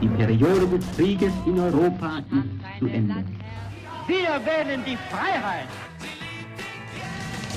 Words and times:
Die 0.00 0.08
Periode 0.08 0.66
des 0.66 0.84
Krieges 0.96 1.32
in 1.46 1.58
Europa 1.58 2.18
ist 2.18 2.78
zu 2.78 2.86
Ende. 2.86 3.22
Wir 4.06 4.32
wählen 4.46 4.82
die 4.84 4.96
Freiheit. 5.10 5.68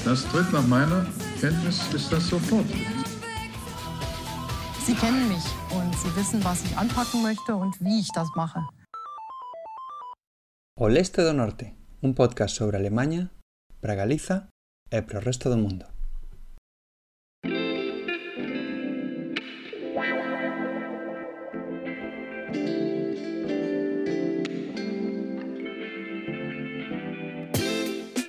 Das 0.04 0.26
tritt 0.26 0.52
nach 0.52 0.68
meiner 0.68 1.06
Kenntnis 1.40 1.78
ist 1.94 2.12
das 2.12 2.28
sofort. 2.28 2.66
Sie 4.86 4.94
kennen 4.96 5.30
mich 5.30 5.46
und 5.72 5.96
Sie 5.96 6.14
wissen, 6.18 6.44
was 6.44 6.66
ich 6.66 6.78
anpacken 6.78 7.24
möchte 7.24 7.56
und 7.56 7.80
wie 7.80 8.02
ich 8.02 8.10
das 8.14 8.28
mache. 8.36 8.60
O 10.78 10.88
Leste 10.88 11.24
do 11.24 11.32
Norte, 11.32 11.72
un 12.02 12.14
podcast 12.14 12.56
sobre 12.56 12.76
Alemanha, 12.78 13.30
para 13.80 13.96
Galiza 13.96 14.50
e 14.92 15.02
para 15.02 15.20
o 15.20 15.22
resto 15.22 15.50
do 15.50 15.56
mundo. 15.56 15.93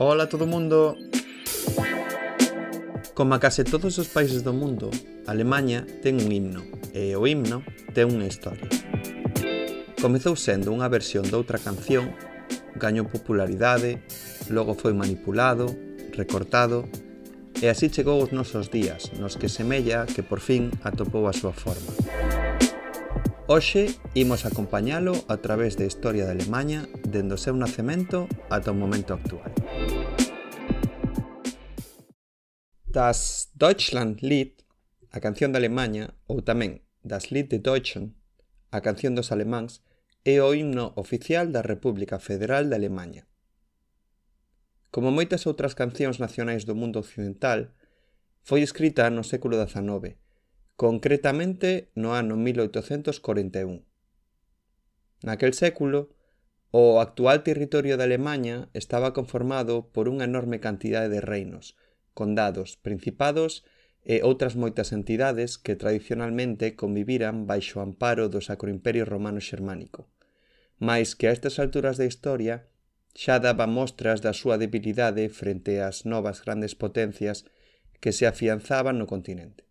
Ola 0.07 0.29
todo 0.29 0.47
mundo! 0.47 0.99
Como 3.15 3.33
a 3.33 3.41
case 3.41 3.65
todos 3.65 3.97
os 3.97 4.13
países 4.13 4.45
do 4.45 4.53
mundo, 4.53 4.93
Alemanha 5.25 5.89
ten 6.05 6.21
un 6.21 6.29
himno, 6.29 6.61
e 6.93 7.17
o 7.17 7.25
himno 7.25 7.65
ten 7.97 8.13
unha 8.13 8.29
historia. 8.29 8.69
Comezou 9.97 10.37
sendo 10.37 10.77
unha 10.77 10.93
versión 10.93 11.25
doutra 11.33 11.57
canción, 11.57 12.13
gañou 12.77 13.09
popularidade, 13.09 14.05
logo 14.53 14.77
foi 14.77 14.93
manipulado, 14.93 15.73
recortado, 16.13 16.85
e 17.65 17.73
así 17.73 17.89
chegou 17.89 18.21
os 18.21 18.29
nosos 18.29 18.69
días, 18.69 19.09
nos 19.16 19.41
que 19.41 19.49
semella 19.49 20.05
que 20.05 20.21
por 20.21 20.45
fin 20.45 20.69
atopou 20.85 21.25
a 21.25 21.33
súa 21.33 21.57
forma. 21.57 21.96
Hoxe 23.49 23.96
imos 24.13 24.45
acompañalo 24.45 25.16
a 25.33 25.41
través 25.41 25.80
da 25.80 25.89
historia 25.89 26.29
de 26.29 26.37
Alemanha 26.37 26.85
dende 27.09 27.33
o 27.33 27.41
seu 27.41 27.57
nacemento 27.57 28.29
ata 28.52 28.68
o 28.68 28.77
momento 28.77 29.16
actual. 29.16 29.63
das 32.95 33.50
Deutschlandlied, 33.59 34.62
a 35.10 35.18
canción 35.18 35.50
da 35.50 35.59
Alemanha, 35.59 36.14
ou 36.30 36.46
tamén 36.46 36.87
das 37.02 37.34
Lied 37.34 37.50
de 37.50 37.59
Deutschland, 37.59 38.14
a 38.70 38.87
canción 38.87 39.18
dos 39.18 39.34
alemáns, 39.34 39.82
é 40.23 40.38
o 40.38 40.54
himno 40.54 40.95
oficial 40.95 41.50
da 41.50 41.66
República 41.66 42.22
Federal 42.22 42.70
de 42.70 42.78
Alemanha. 42.78 43.26
Como 44.95 45.10
moitas 45.10 45.42
outras 45.50 45.74
cancións 45.74 46.22
nacionais 46.22 46.62
do 46.62 46.78
mundo 46.78 47.02
occidental, 47.02 47.74
foi 48.46 48.62
escrita 48.62 49.10
no 49.10 49.26
século 49.26 49.59
XIX, 49.59 50.15
concretamente 50.78 51.90
no 51.98 52.15
ano 52.15 52.38
1841. 52.38 53.82
Naquel 55.26 55.50
século, 55.50 56.15
o 56.70 57.02
actual 57.02 57.42
territorio 57.42 57.98
de 57.98 58.06
Alemanha 58.06 58.70
estaba 58.70 59.10
conformado 59.10 59.90
por 59.90 60.06
unha 60.06 60.30
enorme 60.30 60.62
cantidade 60.62 61.10
de 61.10 61.18
reinos, 61.18 61.74
condados, 62.15 62.79
principados 62.80 63.66
e 64.04 64.20
outras 64.22 64.54
moitas 64.54 64.93
entidades 64.93 65.56
que 65.59 65.75
tradicionalmente 65.75 66.76
conviviran 66.78 67.44
baixo 67.50 67.81
o 67.81 67.84
amparo 67.84 68.31
do 68.32 68.41
Sacro 68.41 68.69
Imperio 68.71 69.04
Romano 69.04 69.41
Xermánico, 69.41 70.06
mais 70.78 71.12
que 71.19 71.26
a 71.26 71.34
estas 71.37 71.59
alturas 71.59 71.97
da 71.97 72.06
historia 72.06 72.69
xa 73.15 73.38
daba 73.38 73.66
mostras 73.66 74.19
da 74.21 74.37
súa 74.37 74.60
debilidade 74.60 75.26
frente 75.31 75.81
ás 75.81 76.04
novas 76.04 76.43
grandes 76.44 76.75
potencias 76.75 77.48
que 78.03 78.12
se 78.12 78.26
afianzaban 78.26 78.99
no 79.00 79.06
continente. 79.06 79.65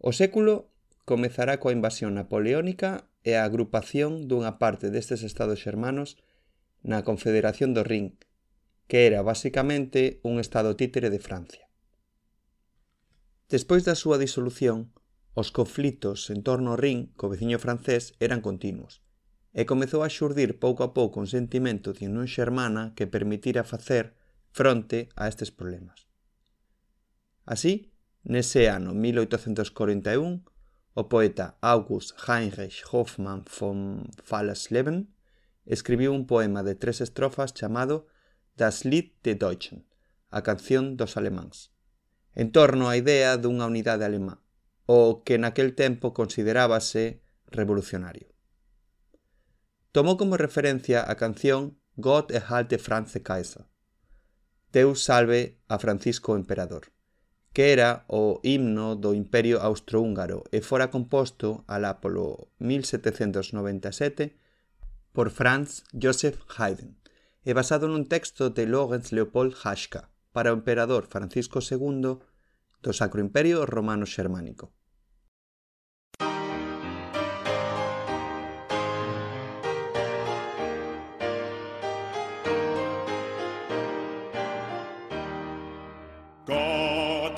O 0.00 0.14
século 0.14 0.72
comezará 1.04 1.58
coa 1.60 1.74
invasión 1.74 2.14
napoleónica 2.14 3.10
e 3.26 3.34
a 3.34 3.44
agrupación 3.44 4.30
dunha 4.30 4.56
parte 4.62 4.88
destes 4.88 5.20
estados 5.26 5.60
xermanos 5.60 6.16
na 6.86 7.02
Confederación 7.02 7.74
do 7.74 7.82
Rin, 7.82 8.14
que 8.86 9.06
era 9.06 9.22
basicamente 9.22 10.20
un 10.22 10.38
estado 10.38 10.76
títere 10.76 11.10
de 11.10 11.18
Francia. 11.18 11.66
Despois 13.48 13.86
da 13.86 13.94
súa 13.94 14.18
disolución, 14.18 14.90
os 15.34 15.52
conflitos 15.52 16.30
en 16.34 16.42
torno 16.42 16.74
ao 16.74 16.80
Rin 16.80 17.14
co 17.14 17.30
veciño 17.30 17.58
francés 17.62 18.14
eran 18.18 18.42
continuos, 18.42 19.04
e 19.54 19.64
comezou 19.64 20.02
a 20.02 20.10
xurdir 20.10 20.58
pouco 20.58 20.82
a 20.82 20.90
pouco 20.92 21.22
un 21.22 21.30
sentimento 21.30 21.94
de 21.96 22.10
unión 22.10 22.26
xermana 22.26 22.92
que 22.96 23.06
permitira 23.06 23.62
facer 23.62 24.18
fronte 24.50 25.08
a 25.14 25.28
estes 25.28 25.52
problemas. 25.52 26.08
Así, 27.44 27.94
nese 28.24 28.66
ano 28.68 28.90
1841, 28.92 30.42
o 30.96 31.02
poeta 31.12 31.60
August 31.60 32.16
Heinrich 32.26 32.82
Hoffmann 32.90 33.44
von 33.44 34.10
Fallersleben 34.24 35.12
escribiu 35.68 36.10
un 36.16 36.26
poema 36.26 36.64
de 36.64 36.74
tres 36.74 37.04
estrofas 37.04 37.52
chamado 37.52 38.08
Das 38.56 38.86
Lied 38.86 39.12
de 39.22 39.34
Deutschen, 39.34 39.84
a 40.30 40.40
canción 40.42 40.96
dos 40.96 41.16
alemáns, 41.20 41.76
en 42.32 42.52
torno 42.56 42.88
á 42.88 42.96
idea 42.96 43.36
dunha 43.36 43.68
unidade 43.68 44.08
alemá, 44.08 44.40
o 44.88 45.20
que 45.28 45.36
naquel 45.36 45.76
tempo 45.76 46.16
considerábase 46.16 47.20
revolucionario. 47.52 48.32
Tomou 49.92 50.16
como 50.16 50.40
referencia 50.40 51.04
a 51.04 51.20
canción 51.20 51.76
Gott 52.00 52.32
erhalte 52.32 52.80
Franz 52.80 53.12
Kaiser, 53.20 53.68
Deus 54.72 55.04
salve 55.04 55.60
a 55.68 55.76
Francisco 55.76 56.36
Emperador, 56.36 56.92
que 57.52 57.72
era 57.76 58.04
o 58.08 58.40
himno 58.40 58.96
do 58.96 59.12
Imperio 59.12 59.60
Austrohúngaro 59.60 60.44
e 60.48 60.64
fora 60.64 60.88
composto 60.88 61.64
alá 61.68 62.00
polo 62.00 62.52
1797 62.60 64.32
por 65.12 65.28
Franz 65.28 65.84
Joseph 65.92 66.40
Haydn. 66.56 66.96
Basado 67.54 67.86
nun 67.86 68.10
texto 68.10 68.50
de 68.50 68.66
Lorenz 68.66 69.14
Leopold 69.14 69.54
Haschka 69.62 70.10
para 70.34 70.50
o 70.50 70.58
emperador 70.58 71.06
Francisco 71.06 71.62
II 71.62 72.18
do 72.82 72.90
Sacro 72.90 73.22
Imperio 73.22 73.62
Romano 73.62 74.02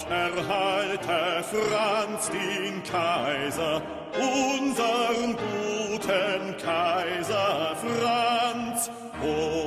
erhalte 0.08 1.44
Franz 1.44 2.30
den 2.30 2.82
Kaiser, 2.82 3.82
unseren 4.16 5.36
guten 5.36 6.56
Kaiser 6.56 7.76
Franz, 7.76 8.90
Hoch 9.20 9.57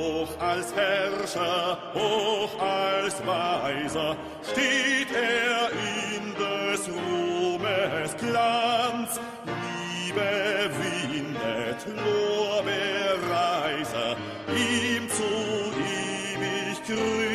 als 0.52 0.68
Herrscher, 0.74 1.78
hoch 1.94 2.58
als 2.60 3.26
Weiser, 3.26 4.16
steht 4.50 5.10
er 5.14 5.70
in 6.12 6.34
des 6.34 6.88
Ruhmes 6.88 8.16
Glanz. 8.18 9.20
Liebe 9.46 10.70
windet 10.78 11.86
Lorbeerreiser, 12.04 14.16
ihm 14.48 15.08
zu 15.08 15.32
ewig 15.80 16.82
grünem 16.86 17.31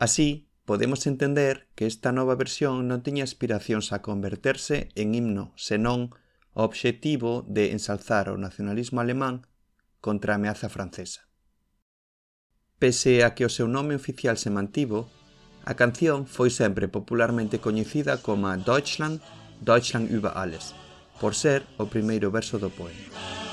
Así, 0.00 0.48
podemos 0.64 1.06
entender 1.06 1.68
que 1.74 1.86
esta 1.86 2.10
nova 2.10 2.32
versión 2.32 2.88
non 2.88 3.04
tiña 3.04 3.20
aspiracións 3.20 3.92
a 3.92 4.00
converterse 4.00 4.88
en 4.96 5.12
himno, 5.12 5.52
senón 5.60 6.16
o 6.56 6.64
obxectivo 6.64 7.44
de 7.44 7.76
ensalzar 7.76 8.32
o 8.32 8.40
nacionalismo 8.40 9.04
alemán 9.04 9.44
contra 10.00 10.32
a 10.32 10.40
ameaza 10.40 10.72
francesa. 10.72 11.28
Pese 12.80 13.28
a 13.28 13.36
que 13.36 13.44
o 13.44 13.52
seu 13.52 13.68
nome 13.68 13.92
oficial 13.92 14.40
se 14.40 14.48
mantivo, 14.48 15.12
a 15.68 15.76
canción 15.76 16.24
foi 16.24 16.48
sempre 16.48 16.88
popularmente 16.88 17.60
coñecida 17.60 18.24
como 18.24 18.48
Deutschland, 18.56 19.20
Deutschland 19.60 20.08
über 20.08 20.32
alles, 20.32 20.72
por 21.20 21.36
ser 21.36 21.68
o 21.76 21.92
primeiro 21.92 22.32
verso 22.32 22.56
do 22.56 22.72
poema. 22.72 23.49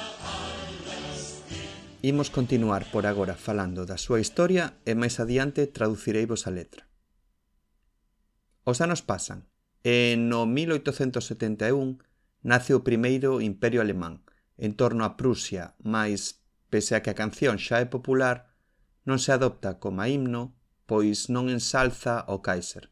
Imos 2.07 2.29
continuar 2.29 2.89
por 2.89 3.05
agora 3.05 3.35
falando 3.35 3.83
da 3.83 3.99
súa 3.99 4.23
historia 4.23 4.79
e 4.87 4.95
máis 4.95 5.19
adiante 5.19 5.67
traducireivos 5.67 6.47
a 6.47 6.55
letra. 6.55 6.87
Os 8.63 8.79
anos 8.79 9.03
pasan 9.03 9.43
e 9.83 10.15
no 10.15 10.47
1871 10.47 11.99
nace 12.47 12.71
o 12.71 12.79
primeiro 12.87 13.43
imperio 13.43 13.83
alemán 13.83 14.23
en 14.55 14.71
torno 14.79 15.03
a 15.03 15.19
Prusia, 15.19 15.75
máis, 15.83 16.39
pese 16.71 16.95
a 16.95 17.03
que 17.03 17.11
a 17.11 17.19
canción 17.19 17.59
xa 17.59 17.83
é 17.83 17.87
popular, 17.91 18.55
non 19.03 19.19
se 19.19 19.35
adopta 19.35 19.75
como 19.75 19.99
himno, 20.07 20.55
pois 20.87 21.27
non 21.27 21.51
ensalza 21.51 22.23
o 22.31 22.39
Kaiser, 22.39 22.87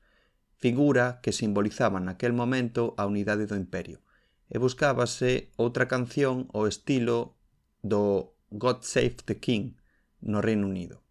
figura 0.59 1.23
que 1.23 1.31
simbolizaba 1.31 2.03
naquel 2.03 2.35
momento 2.35 2.91
a 2.99 3.07
unidade 3.07 3.47
do 3.47 3.55
imperio, 3.55 4.03
e 4.51 4.59
buscábase 4.59 5.55
outra 5.55 5.87
canción 5.87 6.51
o 6.51 6.67
estilo 6.67 7.39
do 7.79 8.34
God 8.49 8.81
Save 8.81 9.17
the 9.25 9.39
King 9.39 9.75
no 10.21 10.41
Reino 10.41 10.67
Unido. 10.67 11.01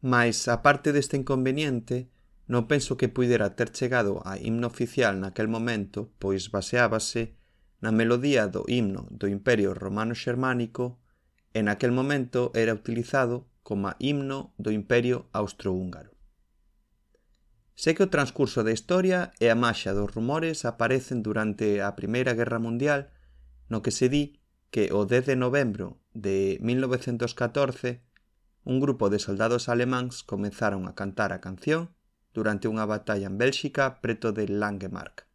Mais, 0.00 0.48
a 0.48 0.62
parte 0.62 0.92
deste 0.92 1.16
inconveniente, 1.16 2.10
non 2.48 2.64
penso 2.64 2.96
que 2.96 3.12
puidera 3.12 3.52
ter 3.58 3.68
chegado 3.74 4.24
a 4.24 4.40
himno 4.40 4.70
oficial 4.70 5.20
naquel 5.20 5.52
momento, 5.52 6.08
pois 6.16 6.48
baseábase 6.48 7.36
na 7.84 7.92
melodía 7.92 8.48
do 8.48 8.64
himno 8.66 9.06
do 9.12 9.28
Imperio 9.28 9.76
Romano 9.76 10.16
Xermánico 10.16 10.98
e 11.52 11.60
naquel 11.60 11.92
momento 11.92 12.54
era 12.56 12.72
utilizado 12.72 13.50
como 13.60 13.92
himno 14.00 14.56
do 14.56 14.72
Imperio 14.72 15.28
Austrohúngaro. 15.36 16.16
Sei 17.78 17.94
que 17.94 18.02
o 18.02 18.10
transcurso 18.10 18.64
da 18.66 18.74
historia 18.74 19.30
e 19.38 19.46
a 19.52 19.54
maxa 19.54 19.94
dos 19.94 20.10
rumores 20.10 20.64
aparecen 20.64 21.22
durante 21.22 21.84
a 21.84 21.94
Primeira 21.94 22.34
Guerra 22.34 22.58
Mundial 22.58 23.12
no 23.68 23.84
que 23.84 23.92
se 23.92 24.08
di 24.08 24.40
que 24.72 24.90
o 24.90 25.04
10 25.04 25.30
de 25.30 25.36
novembro 25.36 26.00
de 26.18 26.58
1914, 26.60 28.02
un 28.66 28.80
grupo 28.80 29.08
de 29.08 29.22
soldados 29.22 29.70
alemáns 29.70 30.26
comenzaron 30.26 30.90
a 30.90 30.98
cantar 30.98 31.30
a 31.32 31.40
canción 31.40 31.94
durante 32.34 32.66
unha 32.66 32.84
batalla 32.84 33.30
en 33.30 33.38
Bélxica 33.38 34.02
preto 34.02 34.34
de 34.34 34.50
Langemark. 34.50 35.30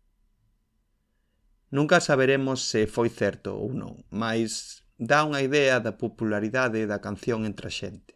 Nunca 1.73 2.03
saberemos 2.03 2.61
se 2.69 2.85
foi 2.85 3.09
certo 3.09 3.57
ou 3.57 3.73
non, 3.73 4.05
mas 4.13 4.85
dá 5.01 5.25
unha 5.25 5.41
idea 5.41 5.81
da 5.81 5.97
popularidade 5.97 6.85
da 6.85 7.01
canción 7.01 7.49
entre 7.49 7.71
a 7.71 7.73
xente. 7.73 8.13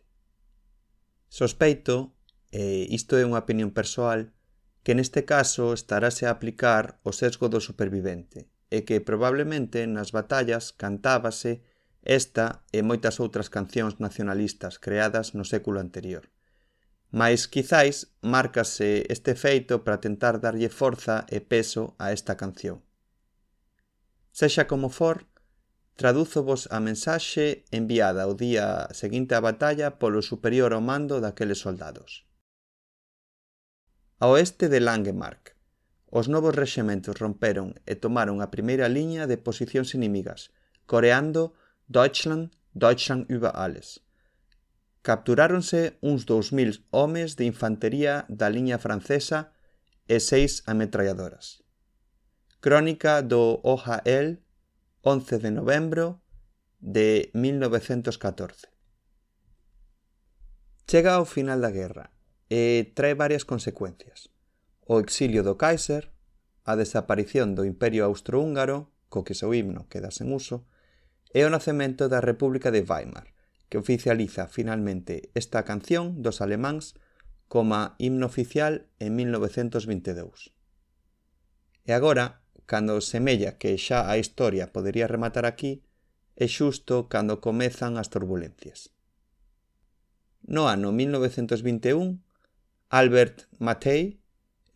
Sospeito, 1.28 2.14
e 2.54 2.86
isto 2.94 3.18
é 3.18 3.26
unha 3.26 3.42
opinión 3.42 3.74
persoal, 3.74 4.32
que 4.86 4.94
neste 4.94 5.26
caso 5.26 5.74
estarase 5.74 6.30
a 6.30 6.32
aplicar 6.32 7.02
o 7.04 7.12
sesgo 7.12 7.50
do 7.50 7.60
supervivente, 7.60 8.48
e 8.70 8.86
que 8.86 9.02
probablemente 9.02 9.84
nas 9.90 10.14
batallas 10.14 10.70
cantábase 10.72 11.66
Esta 12.08 12.64
e 12.72 12.80
moitas 12.88 13.20
outras 13.20 13.52
cancións 13.52 14.00
nacionalistas 14.00 14.80
creadas 14.80 15.36
no 15.36 15.44
século 15.44 15.84
anterior. 15.84 16.32
Mais, 17.12 17.52
quizáis, 17.52 18.16
márcase 18.24 19.04
este 19.12 19.36
feito 19.36 19.84
para 19.84 20.00
tentar 20.00 20.40
darlle 20.40 20.72
forza 20.72 21.28
e 21.28 21.44
peso 21.44 22.00
a 22.00 22.16
esta 22.16 22.40
canción. 22.40 22.80
Sexa 24.32 24.72
como 24.72 24.88
for, 24.88 25.28
tradúzovos 26.00 26.72
a 26.72 26.80
mensaxe 26.80 27.68
enviada 27.76 28.24
o 28.32 28.40
día 28.40 28.88
seguinte 28.96 29.36
á 29.36 29.44
batalla 29.44 30.00
polo 30.00 30.24
superior 30.24 30.72
ao 30.72 30.80
mando 30.80 31.20
daqueles 31.20 31.60
soldados. 31.60 32.24
Ao 34.24 34.40
oeste 34.40 34.72
de 34.72 34.80
Langemark, 34.80 35.60
os 36.08 36.32
novos 36.32 36.56
rexementos 36.56 37.20
romperon 37.20 37.76
e 37.84 38.00
tomaron 38.00 38.40
a 38.40 38.48
primeira 38.48 38.88
liña 38.88 39.28
de 39.28 39.36
posicións 39.36 39.92
inimigas, 39.92 40.56
coreando 40.88 41.52
Deutschland, 41.88 42.52
Deutschland 42.74 43.30
über 43.30 43.56
alles. 43.56 44.02
Capturáronse 45.04 45.98
uns 46.02 46.26
2000 46.26 46.84
homes 46.92 47.38
de 47.38 47.46
infantería 47.46 48.26
da 48.28 48.50
liña 48.50 48.78
francesa 48.78 49.56
e 50.08 50.20
seis 50.20 50.64
ametralladoras. 50.68 51.64
Crónica 52.60 53.24
do 53.24 53.64
OHL, 53.64 54.44
11 55.02 55.40
de 55.40 55.52
novembro 55.52 56.20
de 56.80 57.32
1914. 57.34 58.68
Chega 60.88 61.16
ao 61.16 61.24
final 61.24 61.62
da 61.64 61.72
guerra 61.72 62.12
e 62.52 62.92
trae 62.96 63.16
varias 63.16 63.48
consecuencias. 63.48 64.28
O 64.84 65.00
exilio 65.00 65.40
do 65.40 65.56
Kaiser, 65.56 66.12
a 66.68 66.76
desaparición 66.76 67.56
do 67.56 67.64
Imperio 67.64 68.04
Austrohúngaro, 68.04 68.92
co 69.08 69.24
que 69.24 69.36
seu 69.36 69.56
himno 69.56 69.88
queda 69.88 70.12
sen 70.12 70.36
uso, 70.36 70.68
é 71.34 71.44
o 71.44 71.52
nacemento 71.52 72.08
da 72.08 72.22
República 72.22 72.72
de 72.72 72.84
Weimar, 72.84 73.34
que 73.70 73.78
oficializa 73.78 74.48
finalmente 74.48 75.30
esta 75.36 75.64
canción 75.64 76.24
dos 76.24 76.40
alemáns 76.40 76.96
como 77.48 77.96
himno 77.98 78.28
oficial 78.28 78.88
en 79.00 79.16
1922. 79.16 80.52
E 81.88 81.92
agora, 81.96 82.44
cando 82.68 83.00
semella 83.00 83.56
que 83.56 83.76
xa 83.80 84.12
a 84.12 84.20
historia 84.20 84.76
podería 84.76 85.08
rematar 85.08 85.48
aquí, 85.48 85.84
é 86.36 86.46
xusto 86.46 87.08
cando 87.08 87.40
comezan 87.40 87.96
as 87.98 88.12
turbulencias. 88.12 88.92
No 90.44 90.68
ano 90.68 90.92
1921, 90.92 92.24
Albert 92.88 93.52
Mattei 93.60 94.20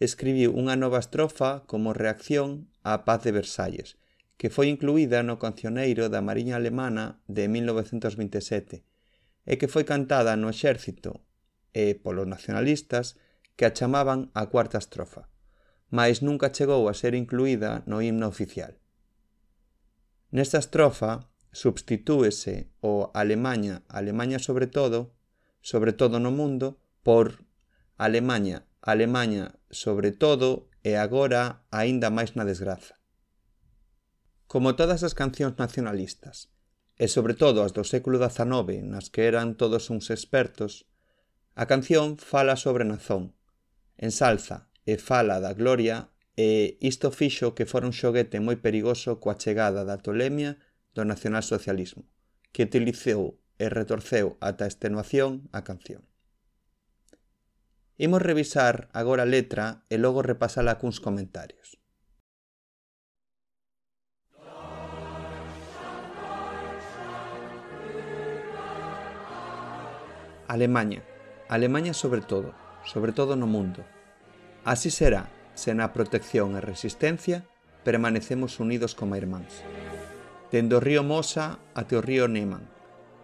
escribiu 0.02 0.52
unha 0.58 0.76
nova 0.76 1.00
estrofa 1.00 1.64
como 1.70 1.94
reacción 1.96 2.72
á 2.82 3.06
paz 3.06 3.24
de 3.24 3.32
Versalles, 3.32 4.01
que 4.42 4.50
foi 4.50 4.74
incluída 4.74 5.22
no 5.22 5.38
Cancioneiro 5.38 6.10
da 6.10 6.26
Mariña 6.26 6.58
Alemana 6.58 7.22
de 7.30 7.46
1927 7.46 8.82
e 9.46 9.54
que 9.62 9.70
foi 9.70 9.86
cantada 9.86 10.34
no 10.34 10.50
exército 10.50 11.22
e 11.70 11.94
polos 12.02 12.26
nacionalistas 12.26 13.22
que 13.54 13.70
a 13.70 13.74
chamaban 13.78 14.34
a 14.34 14.50
cuarta 14.50 14.82
estrofa, 14.82 15.30
mas 15.94 16.26
nunca 16.26 16.50
chegou 16.50 16.90
a 16.90 16.98
ser 16.98 17.14
incluída 17.14 17.86
no 17.86 18.02
himno 18.02 18.26
oficial. 18.26 18.82
Nesta 20.34 20.58
estrofa 20.58 21.30
substitúese 21.54 22.74
o 22.82 23.14
Alemanha, 23.14 23.86
Alemanha 23.94 24.42
sobre 24.42 24.66
todo, 24.66 25.14
sobre 25.62 25.94
todo 25.94 26.18
no 26.18 26.34
mundo, 26.34 26.82
por 27.06 27.46
Alemanha, 27.94 28.66
Alemanha 28.82 29.54
sobre 29.70 30.10
todo 30.10 30.66
e 30.82 30.98
agora 30.98 31.62
aínda 31.70 32.10
máis 32.10 32.34
na 32.34 32.42
desgraza 32.42 33.01
como 34.52 34.76
todas 34.76 35.08
as 35.08 35.16
cancións 35.16 35.56
nacionalistas, 35.56 36.52
e 37.00 37.08
sobre 37.08 37.40
todo 37.40 37.64
as 37.64 37.72
do 37.72 37.88
século 37.88 38.20
XIX 38.20 38.84
nas 38.84 39.08
que 39.08 39.24
eran 39.24 39.56
todos 39.56 39.88
uns 39.88 40.12
expertos, 40.12 40.92
a 41.56 41.72
canción 41.72 42.20
fala 42.20 42.60
sobre 42.60 42.84
Nazón, 42.84 43.32
ensalza 43.96 44.68
e 44.84 45.00
fala 45.00 45.40
da 45.40 45.56
gloria 45.56 46.12
e 46.36 46.76
isto 46.84 47.16
fixo 47.16 47.56
que 47.56 47.64
fora 47.64 47.88
un 47.88 47.96
xoguete 47.96 48.44
moi 48.44 48.60
perigoso 48.60 49.24
coa 49.24 49.40
chegada 49.40 49.88
da 49.88 50.04
tolemia 50.04 50.60
do 50.92 51.08
nacionalsocialismo, 51.08 52.04
que 52.52 52.68
utilizou 52.68 53.40
e 53.56 53.72
retorceu 53.72 54.36
ata 54.44 54.68
a 54.68 54.72
extenuación 54.72 55.48
a 55.56 55.64
canción. 55.64 56.04
Imos 57.96 58.20
revisar 58.20 58.92
agora 58.92 59.24
a 59.24 59.32
letra 59.32 59.88
e 59.88 59.96
logo 59.96 60.20
repasala 60.20 60.76
cuns 60.76 61.00
comentarios. 61.00 61.81
Alemanha, 70.52 71.02
Alemanha 71.48 71.94
sobre 71.94 72.20
todo, 72.20 72.52
sobre 72.84 73.14
todo 73.14 73.38
no 73.38 73.48
mundo. 73.48 73.86
Así 74.66 74.92
será 74.92 75.32
se 75.56 75.72
na 75.72 75.96
protección 75.96 76.60
e 76.60 76.62
resistencia 76.62 77.48
permanecemos 77.88 78.60
unidos 78.60 78.92
como 78.92 79.16
irmáns. 79.16 79.64
Dende 80.52 80.76
o 80.76 80.84
río 80.84 81.08
Mosa 81.08 81.64
até 81.72 81.96
o 81.96 82.04
río 82.04 82.28
Neman, 82.28 82.68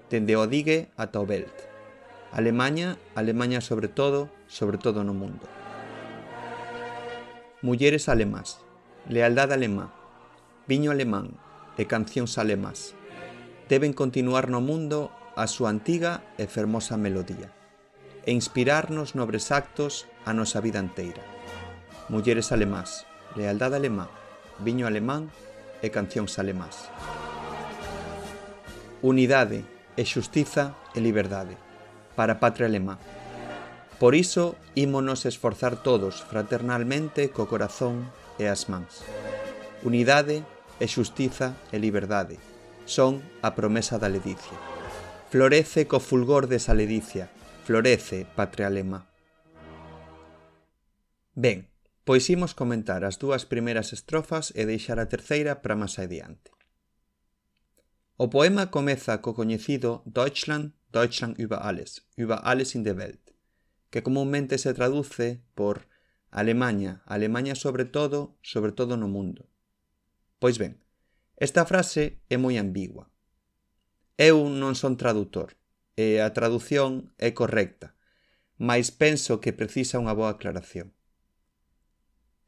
dende 0.08 0.40
o 0.40 0.48
Digue 0.48 0.88
ata 0.96 1.20
o 1.20 1.28
Belt. 1.28 1.52
Alemanha, 2.32 2.96
Alemanha 3.12 3.60
sobre 3.60 3.92
todo, 3.92 4.32
sobre 4.48 4.80
todo 4.80 5.04
no 5.04 5.12
mundo. 5.12 5.44
Mulleres 7.60 8.08
alemás, 8.08 8.64
lealdade 9.04 9.52
alemá, 9.52 9.92
viño 10.64 10.96
alemán 10.96 11.36
e 11.76 11.84
cancións 11.92 12.40
alemás 12.40 12.96
deben 13.68 13.92
continuar 13.92 14.48
no 14.48 14.64
mundo 14.64 15.12
a 15.38 15.46
súa 15.46 15.70
antiga 15.70 16.26
e 16.42 16.50
fermosa 16.50 16.98
melodía 16.98 17.54
e 18.26 18.34
inspirarnos 18.34 19.14
nobres 19.14 19.54
actos 19.54 20.10
a 20.26 20.34
nosa 20.34 20.60
vida 20.66 20.82
inteira. 20.82 21.22
Mulleres 22.10 22.50
alemás, 22.50 23.06
lealdade 23.38 23.78
alemá, 23.78 24.10
viño 24.58 24.90
alemán 24.90 25.30
e 25.86 25.94
cancións 25.94 26.42
alemás. 26.42 26.90
Unidade 29.06 29.62
e 29.94 30.04
xustiza 30.10 30.74
e 30.98 31.00
liberdade 31.06 31.54
para 32.18 32.36
a 32.36 32.40
patria 32.42 32.66
alemá. 32.66 32.98
Por 34.02 34.18
iso, 34.18 34.58
ímonos 34.74 35.30
esforzar 35.30 35.86
todos 35.86 36.26
fraternalmente 36.26 37.30
co 37.30 37.46
corazón 37.46 38.10
e 38.42 38.50
as 38.50 38.74
mans. 38.74 39.06
Unidade 39.86 40.42
e 40.82 40.86
xustiza 40.90 41.54
e 41.70 41.78
liberdade 41.78 42.42
son 42.90 43.22
a 43.46 43.54
promesa 43.54 44.02
da 44.02 44.10
ledicia. 44.10 44.77
Florece 45.30 45.88
co 45.88 46.00
fulgor 46.00 46.48
desa 46.48 46.74
ledicia, 46.74 47.28
florece, 47.66 48.24
patria 48.24 48.70
lema. 48.70 49.12
Ben, 51.36 51.68
pois 52.08 52.32
imos 52.32 52.56
comentar 52.56 53.04
as 53.04 53.20
dúas 53.20 53.44
primeiras 53.44 53.92
estrofas 53.92 54.56
e 54.56 54.64
deixar 54.64 55.04
a 55.04 55.12
terceira 55.12 55.60
para 55.60 55.76
máis 55.76 56.00
adiante. 56.00 56.56
O 58.16 58.32
poema 58.32 58.72
comeza 58.72 59.20
co 59.20 59.36
coñecido 59.36 60.00
Deutschland, 60.08 60.80
Deutschland 60.96 61.36
über 61.44 61.60
alles, 61.60 62.08
über 62.16 62.40
alles 62.48 62.72
in 62.72 62.88
der 62.88 62.96
Welt, 62.96 63.36
que 63.92 64.08
comúnmente 64.08 64.56
se 64.56 64.72
traduce 64.72 65.44
por 65.60 65.92
Alemania, 66.32 67.04
Alemania 67.04 67.60
sobre 67.60 67.84
todo, 67.84 68.40
sobre 68.40 68.72
todo 68.72 68.96
no 68.96 69.12
mundo. 69.12 69.52
Pois 70.40 70.56
ben, 70.56 70.80
esta 71.36 71.68
frase 71.68 72.24
é 72.32 72.40
moi 72.40 72.56
ambigua. 72.56 73.12
Eu 74.18 74.50
non 74.50 74.74
son 74.74 74.98
tradutor, 74.98 75.54
e 75.94 76.18
a 76.18 76.34
tradución 76.34 77.14
é 77.22 77.38
correcta, 77.38 77.94
mas 78.58 78.90
penso 78.90 79.38
que 79.38 79.54
precisa 79.54 80.02
unha 80.02 80.18
boa 80.18 80.34
aclaración. 80.34 80.90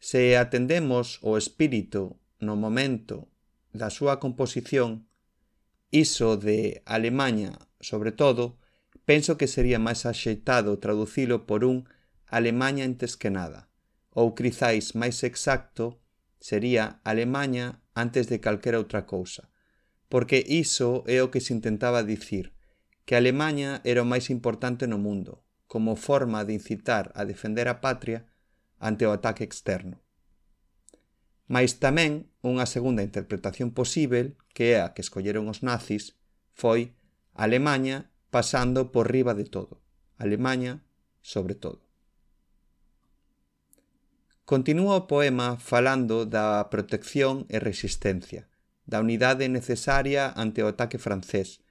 Se 0.01 0.33
atendemos 0.33 1.21
o 1.21 1.37
espírito 1.37 2.17
no 2.41 2.57
momento 2.57 3.29
da 3.69 3.93
súa 3.93 4.17
composición, 4.17 5.05
iso 5.93 6.41
de 6.41 6.81
Alemanha, 6.89 7.53
sobre 7.81 8.09
todo, 8.17 8.57
penso 9.05 9.37
que 9.37 9.45
sería 9.45 9.77
máis 9.77 10.09
axeitado 10.09 10.81
traducilo 10.81 11.45
por 11.45 11.61
un 11.61 11.85
Alemanha 12.25 12.85
antes 12.85 13.13
que 13.13 13.29
nada, 13.29 13.69
ou 14.09 14.33
crizáis 14.33 14.97
máis 14.97 15.21
exacto 15.21 16.01
sería 16.41 17.01
Alemanha 17.05 17.81
antes 17.93 18.25
de 18.25 18.41
calquera 18.41 18.81
outra 18.81 19.05
cousa, 19.05 19.53
porque 20.09 20.43
iso 20.45 21.05
é 21.05 21.21
o 21.21 21.29
que 21.31 21.39
se 21.39 21.53
intentaba 21.53 22.03
dicir, 22.03 22.51
que 23.05 23.15
Alemanha 23.15 23.81
era 23.85 24.01
o 24.01 24.09
máis 24.09 24.29
importante 24.29 24.89
no 24.89 24.97
mundo, 24.97 25.45
como 25.69 25.95
forma 25.95 26.43
de 26.43 26.57
incitar 26.57 27.13
a 27.13 27.23
defender 27.23 27.69
a 27.69 27.79
patria 27.79 28.25
ante 28.81 29.05
o 29.05 29.13
ataque 29.13 29.45
externo. 29.45 30.01
Mais 31.49 31.77
tamén 31.77 32.29
unha 32.45 32.65
segunda 32.65 33.05
interpretación 33.05 33.73
posível, 33.73 34.37
que 34.53 34.77
é 34.77 34.81
a 34.81 34.93
que 34.93 35.01
escolleron 35.05 35.49
os 35.49 35.61
nazis, 35.61 36.17
foi 36.53 36.93
Alemanha 37.33 38.09
pasando 38.29 38.93
por 38.93 39.09
riba 39.09 39.33
de 39.33 39.45
todo. 39.45 39.81
Alemanha 40.17 40.81
sobre 41.21 41.55
todo. 41.55 41.81
Continúa 44.45 44.97
o 44.97 45.07
poema 45.07 45.57
falando 45.61 46.25
da 46.25 46.65
protección 46.73 47.45
e 47.53 47.61
resistencia, 47.61 48.49
da 48.89 48.97
unidade 49.05 49.45
necesaria 49.47 50.33
ante 50.33 50.65
o 50.65 50.69
ataque 50.73 50.97
francés, 50.97 51.61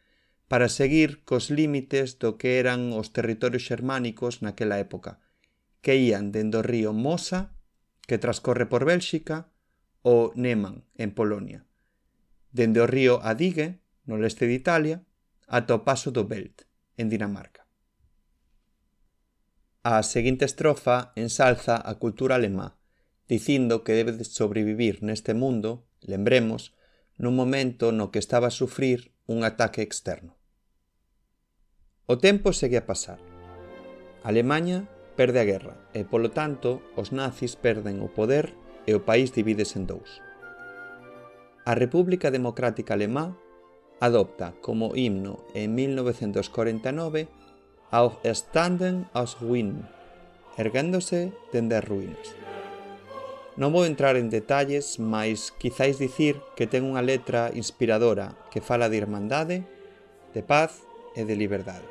para 0.47 0.71
seguir 0.71 1.27
cos 1.27 1.51
límites 1.51 2.17
do 2.23 2.39
que 2.39 2.63
eran 2.63 2.95
os 2.95 3.11
territorios 3.11 3.67
xermánicos 3.67 4.41
naquela 4.41 4.79
época, 4.79 5.19
que 5.83 5.99
ían 5.99 6.31
dende 6.31 6.63
o 6.63 6.65
río 6.65 6.95
Mosa, 6.95 7.53
que 8.07 8.23
transcorre 8.23 8.65
por 8.71 8.87
Bélxica, 8.87 9.51
o 10.01 10.33
Neman, 10.39 10.87
en 10.95 11.11
Polonia, 11.11 11.67
dende 12.55 12.81
o 12.81 12.87
río 12.87 13.21
Adige, 13.21 13.83
no 14.07 14.17
leste 14.17 14.47
de 14.47 14.55
Italia, 14.55 15.05
ata 15.51 15.75
o 15.75 15.85
paso 15.85 16.15
do 16.15 16.25
Belt, 16.25 16.65
en 16.97 17.11
Dinamarca. 17.11 17.67
A 19.83 20.01
seguinte 20.07 20.47
estrofa 20.47 21.13
ensalza 21.13 21.77
a 21.77 21.93
cultura 22.01 22.41
alemá, 22.41 22.79
dicindo 23.29 23.85
que 23.85 23.93
debe 23.93 24.17
de 24.17 24.25
sobrevivir 24.25 25.05
neste 25.05 25.37
mundo, 25.37 25.85
lembremos, 26.01 26.73
nun 27.19 27.35
momento 27.35 27.91
no 27.91 28.15
que 28.15 28.23
estaba 28.23 28.49
a 28.49 28.55
sufrir 28.55 29.13
un 29.27 29.43
ataque 29.43 29.83
externo. 29.83 30.39
O 32.07 32.17
tempo 32.17 32.57
segue 32.57 32.79
a 32.79 32.87
pasar. 32.87 33.21
Alemanha 34.25 34.89
perde 35.19 35.43
a 35.43 35.45
guerra 35.45 35.77
e, 35.93 36.07
polo 36.07 36.31
tanto, 36.31 36.81
os 36.95 37.11
nazis 37.11 37.59
perden 37.59 38.01
o 38.01 38.09
poder 38.09 38.55
e 38.87 38.95
o 38.95 39.05
país 39.05 39.35
divides 39.35 39.75
en 39.75 39.91
dous. 39.91 40.23
A 41.67 41.75
República 41.75 42.31
Democrática 42.31 42.95
Alemá 42.95 43.37
adopta 44.01 44.55
como 44.63 44.95
himno 44.95 45.45
en 45.53 45.75
1949 45.75 47.29
ao 47.91 48.23
Standen 48.23 49.11
aus 49.11 49.43
Ruinen, 49.43 49.85
erguéndose 50.57 51.35
dende 51.51 51.75
as 51.77 51.85
ruínas. 51.85 52.38
Non 53.59 53.75
vou 53.75 53.83
entrar 53.83 54.15
en 54.15 54.31
detalles, 54.31 55.03
mas 55.03 55.51
quizáis 55.51 55.99
dicir 55.99 56.39
que 56.55 56.71
ten 56.71 56.87
unha 56.87 57.03
letra 57.03 57.51
inspiradora 57.59 58.39
que 58.55 58.63
fala 58.63 58.87
de 58.87 59.03
irmandade, 59.03 59.67
de 60.31 60.47
paz 60.47 60.87
e 61.19 61.27
de 61.27 61.35
liberdade. 61.35 61.83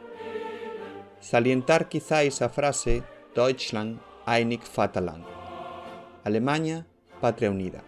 Salientar 1.19 1.91
quizáis 1.91 2.39
a 2.39 2.47
frase 2.47 3.03
Deutschland 3.35 3.99
Einig 4.23 4.63
Vaterland. 4.63 5.27
Alemanha, 6.23 6.87
patria 7.19 7.51
unida. 7.51 7.83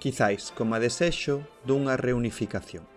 Quizáis 0.00 0.48
como 0.48 0.72
a 0.72 0.80
desexo 0.80 1.44
dunha 1.68 2.00
reunificación. 2.00 2.88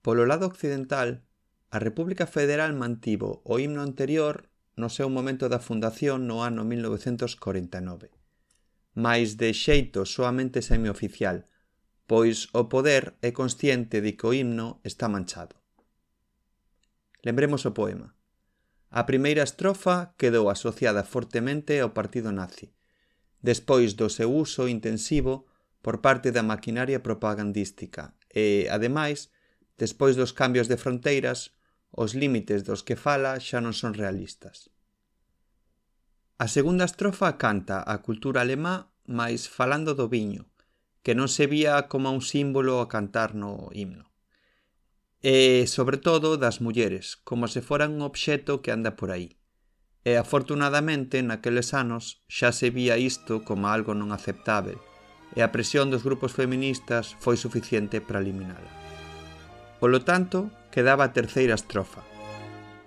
Polo 0.00 0.24
lado 0.24 0.48
occidental, 0.48 1.28
a 1.68 1.76
República 1.76 2.24
Federal 2.24 2.72
mantivo 2.72 3.44
o 3.44 3.60
himno 3.60 3.84
anterior 3.84 4.48
no 4.80 4.88
seu 4.88 5.12
momento 5.12 5.52
da 5.52 5.60
fundación 5.60 6.24
no 6.24 6.40
ano 6.40 6.64
1949 6.64 8.13
mais 8.94 9.34
de 9.34 9.52
xeito 9.52 10.06
soamente 10.06 10.62
semioficial, 10.62 11.44
pois 12.06 12.48
o 12.54 12.70
poder 12.70 13.18
é 13.20 13.30
consciente 13.32 14.00
de 14.00 14.12
que 14.14 14.26
o 14.26 14.32
himno 14.32 14.80
está 14.84 15.08
manchado. 15.08 15.56
Lembremos 17.24 17.64
o 17.64 17.72
poema. 17.72 18.14
A 18.90 19.02
primeira 19.02 19.42
estrofa 19.42 20.14
quedou 20.16 20.46
asociada 20.48 21.02
fortemente 21.02 21.80
ao 21.80 21.90
partido 21.90 22.30
nazi, 22.30 22.70
despois 23.42 23.94
do 23.94 24.08
seu 24.08 24.30
uso 24.30 24.68
intensivo 24.68 25.46
por 25.82 25.98
parte 25.98 26.30
da 26.30 26.46
maquinaria 26.46 27.00
propagandística 27.00 28.14
e, 28.32 28.68
ademais, 28.70 29.30
despois 29.76 30.16
dos 30.16 30.32
cambios 30.32 30.68
de 30.68 30.76
fronteiras, 30.76 31.52
os 31.90 32.14
límites 32.14 32.62
dos 32.62 32.82
que 32.82 32.96
fala 32.96 33.40
xa 33.40 33.58
non 33.58 33.74
son 33.74 33.94
realistas. 33.94 34.73
A 36.36 36.48
segunda 36.48 36.84
estrofa 36.84 37.38
canta 37.38 37.86
a 37.86 38.02
cultura 38.02 38.42
alemá 38.42 38.90
mais 39.06 39.46
falando 39.46 39.94
do 39.94 40.10
viño, 40.10 40.50
que 41.06 41.14
non 41.14 41.30
se 41.30 41.46
vía 41.46 41.86
como 41.86 42.10
un 42.10 42.26
símbolo 42.26 42.82
a 42.82 42.90
cantar 42.90 43.38
no 43.38 43.70
himno. 43.70 44.10
E, 45.22 45.70
sobre 45.70 45.94
todo, 45.94 46.34
das 46.34 46.58
mulleres, 46.58 47.14
como 47.22 47.46
se 47.46 47.62
foran 47.62 47.94
un 47.94 48.02
obxeto 48.02 48.66
que 48.66 48.74
anda 48.74 48.98
por 48.98 49.14
aí. 49.14 49.38
E, 50.02 50.18
afortunadamente, 50.18 51.22
naqueles 51.22 51.70
anos 51.70 52.26
xa 52.26 52.50
se 52.50 52.74
vía 52.74 52.98
isto 52.98 53.46
como 53.46 53.70
algo 53.70 53.94
non 53.94 54.10
aceptável, 54.10 54.82
e 55.38 55.40
a 55.40 55.54
presión 55.54 55.86
dos 55.86 56.02
grupos 56.02 56.34
feministas 56.34 57.14
foi 57.22 57.38
suficiente 57.38 58.02
para 58.02 58.18
eliminala. 58.18 58.74
Polo 59.78 60.02
tanto, 60.02 60.50
quedaba 60.74 61.06
a 61.06 61.14
terceira 61.14 61.54
estrofa. 61.54 62.02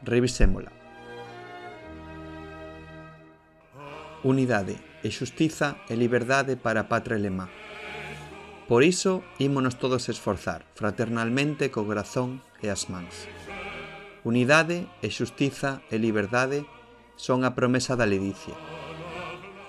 Revisémola. 0.03 0.76
unidade 4.27 4.75
e 5.07 5.09
xustiza 5.09 5.79
e 5.87 5.95
liberdade 5.95 6.59
para 6.59 6.83
a 6.83 6.89
patria 6.91 7.15
alemá. 7.15 7.47
Por 8.67 8.83
iso, 8.83 9.23
ímonos 9.39 9.79
todos 9.79 10.11
esforzar 10.11 10.67
fraternalmente 10.75 11.71
co 11.71 11.87
corazón 11.87 12.43
e 12.59 12.67
as 12.67 12.91
mans. 12.91 13.31
Unidade 14.27 14.91
e 14.99 15.07
xustiza 15.07 15.79
e 15.87 15.95
liberdade 15.95 16.67
son 17.15 17.47
a 17.47 17.55
promesa 17.55 17.95
da 17.95 18.03
ledicia. 18.03 18.59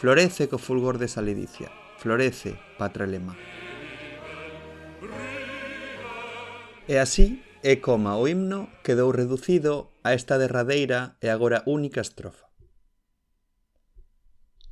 Florece 0.02 0.50
co 0.50 0.58
fulgor 0.58 0.98
desa 0.98 1.22
ledicia. 1.22 1.70
Florece, 2.02 2.58
patria 2.74 3.06
alemá. 3.06 3.38
E 6.90 6.98
así 6.98 7.46
é 7.62 7.78
como 7.78 8.10
o 8.10 8.26
himno 8.26 8.66
quedou 8.82 9.14
reducido 9.14 9.94
a 10.02 10.10
esta 10.18 10.42
derradeira 10.42 11.14
e 11.22 11.30
agora 11.30 11.62
única 11.70 12.02
estrofa. 12.02 12.47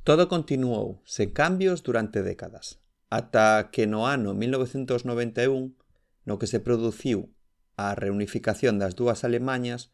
Todo 0.07 0.31
continuou 0.31 1.03
sen 1.03 1.35
cambios 1.35 1.83
durante 1.83 2.23
décadas, 2.23 2.79
ata 3.11 3.67
que 3.75 3.91
no 3.91 4.07
ano 4.07 4.31
1991, 4.31 5.75
no 6.23 6.39
que 6.39 6.47
se 6.47 6.63
produciu 6.63 7.35
a 7.75 7.91
reunificación 7.91 8.79
das 8.79 8.95
dúas 8.95 9.27
Alemañas, 9.27 9.91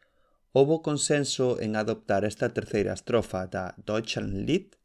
houbo 0.53 0.85
consenso 0.85 1.57
en 1.57 1.73
adoptar 1.73 2.29
esta 2.29 2.53
terceira 2.53 2.93
estrofa 2.93 3.49
da 3.49 3.73
Deutschlandlied 3.81 4.77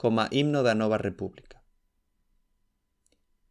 como 0.00 0.24
himno 0.32 0.64
da 0.64 0.72
nova 0.72 0.96
república. 0.96 1.60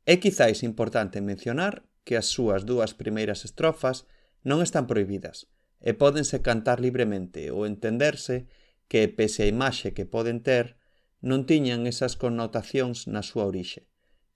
É 0.09 0.17
quizáis 0.17 0.65
importante 0.65 1.21
mencionar 1.21 1.85
que 2.09 2.17
as 2.17 2.25
súas 2.25 2.65
dúas 2.65 2.97
primeiras 2.97 3.45
estrofas 3.45 4.09
non 4.41 4.65
están 4.65 4.89
prohibidas 4.89 5.45
e 5.77 5.93
pódense 5.93 6.41
cantar 6.41 6.81
libremente 6.81 7.53
ou 7.53 7.69
entenderse 7.69 8.49
que, 8.89 9.05
pese 9.05 9.45
a 9.45 9.51
imaxe 9.53 9.93
que 9.93 10.09
poden 10.09 10.41
ter, 10.41 10.78
non 11.19 11.43
tiñan 11.43 11.83
esas 11.87 12.15
connotacións 12.15 13.07
na 13.11 13.19
súa 13.23 13.47
orixe. 13.47 13.87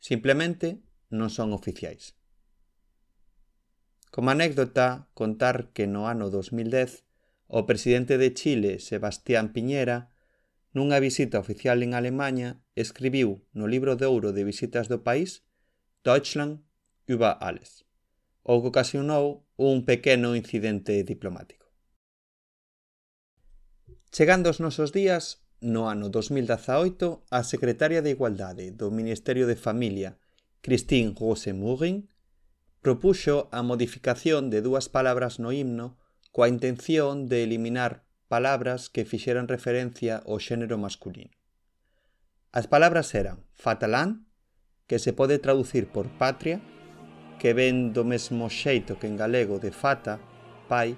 Simplemente 0.04 0.84
non 1.08 1.32
son 1.32 1.56
oficiais. 1.56 2.20
Como 4.14 4.30
anécdota, 4.30 5.10
contar 5.16 5.72
que 5.74 5.88
no 5.88 6.06
ano 6.06 6.30
2010 6.30 7.08
o 7.48 7.66
presidente 7.66 8.18
de 8.18 8.34
Chile, 8.34 8.78
Sebastián 8.78 9.54
Piñera, 9.54 10.14
nunha 10.74 10.98
visita 11.00 11.38
oficial 11.38 11.86
en 11.86 11.94
Alemanha, 11.94 12.66
escribiu 12.74 13.46
no 13.54 13.70
libro 13.70 13.96
de 13.96 14.10
ouro 14.10 14.34
de 14.34 14.44
visitas 14.44 14.90
do 14.90 15.06
país 15.06 15.46
Deutschland 16.04 16.66
über 17.06 17.38
alles, 17.40 17.86
o 18.42 18.60
que 18.62 18.70
ocasionou 18.74 19.46
un 19.56 19.86
pequeno 19.86 20.36
incidente 20.36 21.04
diplomático. 21.06 21.70
Chegando 24.12 24.50
aos 24.50 24.60
nosos 24.60 24.92
días, 24.92 25.43
no 25.64 25.88
ano 25.88 26.12
2018 26.12 27.24
a 27.32 27.42
secretaria 27.48 28.04
de 28.04 28.12
Igualdade 28.12 28.70
do 28.76 28.92
Ministerio 28.92 29.48
de 29.48 29.56
Familia, 29.56 30.20
Christine 30.62 31.16
Rose 31.18 31.56
Murin, 31.56 32.12
propuxo 32.84 33.48
a 33.56 33.64
modificación 33.64 34.52
de 34.52 34.60
dúas 34.60 34.92
palabras 34.92 35.40
no 35.40 35.56
himno 35.56 35.98
coa 36.36 36.52
intención 36.52 37.32
de 37.32 37.48
eliminar 37.48 38.04
palabras 38.28 38.92
que 38.92 39.08
fixeran 39.08 39.48
referencia 39.48 40.20
ao 40.26 40.42
xénero 40.42 40.76
masculino. 40.76 41.32
As 42.52 42.68
palabras 42.68 43.14
eran 43.16 43.48
fatalán, 43.56 44.28
que 44.86 45.00
se 45.00 45.14
pode 45.16 45.40
traducir 45.40 45.88
por 45.90 46.12
patria, 46.20 46.60
que 47.40 47.54
ven 47.54 47.94
do 47.96 48.04
mesmo 48.04 48.52
xeito 48.52 49.00
que 49.00 49.08
en 49.08 49.16
galego 49.16 49.62
de 49.64 49.72
fata, 49.72 50.20
pai, 50.68 50.98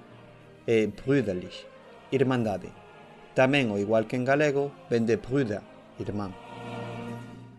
e 0.66 0.90
brüderlich, 0.90 1.68
irmandade, 2.10 2.74
Tamén, 3.36 3.68
o 3.68 3.76
igual 3.76 4.08
que 4.08 4.16
en 4.16 4.24
galego, 4.24 4.72
ven 4.88 5.04
de 5.04 5.20
pruda, 5.20 5.60
irmán. 6.00 6.32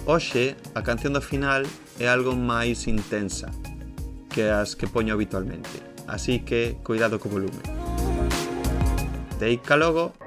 Hoxe, 0.05 0.55
a 0.73 0.81
canción 0.81 1.11
do 1.13 1.21
final 1.21 1.63
é 1.99 2.07
algo 2.09 2.33
máis 2.33 2.87
intensa 2.87 3.51
que 4.29 4.49
as 4.49 4.73
que 4.73 4.87
poño 4.87 5.13
habitualmente, 5.13 5.83
así 6.07 6.39
que 6.41 6.77
cuidado 6.81 7.19
co 7.19 7.29
volume. 7.29 7.61
Deica 9.37 9.77
logo 9.77 10.17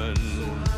woman. 0.00 0.69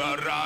the 0.00 0.16
rock. 0.24 0.39